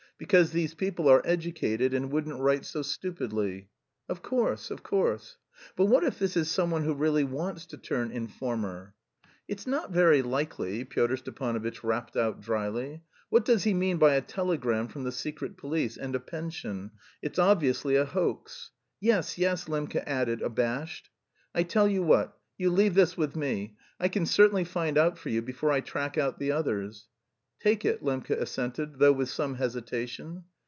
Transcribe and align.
Because 0.17 0.51
these 0.51 0.75
people 0.75 1.09
are 1.09 1.23
educated 1.25 1.95
and 1.95 2.11
wouldn't 2.11 2.39
write 2.39 2.63
so 2.63 2.83
stupidly." 2.83 3.69
"Of 4.07 4.21
course, 4.21 4.69
of 4.69 4.83
course." 4.83 5.37
"But 5.75 5.85
what 5.87 6.03
if 6.03 6.19
this 6.19 6.37
is 6.37 6.47
someone 6.47 6.83
who 6.83 6.93
really 6.93 7.23
wants 7.23 7.65
to 7.65 7.77
turn 7.77 8.11
informer?" 8.11 8.93
"It's 9.47 9.65
not 9.65 9.89
very 9.89 10.21
likely," 10.21 10.85
Pyotr 10.85 11.17
Stepanovitch 11.17 11.83
rapped 11.83 12.15
out 12.15 12.39
dryly. 12.39 13.01
"What 13.29 13.45
does 13.45 13.63
he 13.63 13.73
mean 13.73 13.97
by 13.97 14.13
a 14.13 14.21
telegram 14.21 14.89
from 14.89 15.05
the 15.05 15.11
Secret 15.11 15.57
Police 15.57 15.97
and 15.97 16.13
a 16.15 16.19
pension? 16.19 16.91
It's 17.23 17.39
obviously 17.39 17.95
a 17.95 18.05
hoax." 18.05 18.69
"Yes, 18.99 19.39
yes," 19.39 19.67
Lembke 19.67 20.03
admitted, 20.05 20.43
abashed. 20.43 21.09
"I 21.55 21.63
tell 21.63 21.87
you 21.87 22.03
what: 22.03 22.37
you 22.59 22.69
leave 22.69 22.93
this 22.93 23.17
with 23.17 23.35
me. 23.35 23.75
I 23.99 24.07
can 24.07 24.27
certainly 24.27 24.65
find 24.65 24.99
out 24.99 25.17
for 25.17 25.29
you 25.29 25.41
before 25.41 25.71
I 25.71 25.79
track 25.79 26.15
out 26.19 26.37
the 26.37 26.51
others." 26.51 27.07
"Take 27.63 27.85
it," 27.85 28.01
Lembke 28.03 28.31
assented, 28.31 28.97
though 28.97 29.13
with 29.13 29.29
some 29.29 29.53
hesitation. 29.53 30.45